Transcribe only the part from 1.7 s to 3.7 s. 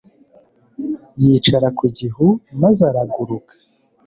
ku gihu maze araguruka